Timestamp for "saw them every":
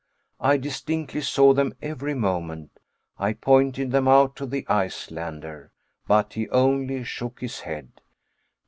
1.21-2.15